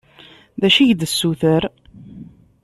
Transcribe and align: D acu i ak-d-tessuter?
D 0.59 0.63
acu 0.67 0.79
i 0.81 0.83
ak-d-tessuter? 0.87 1.63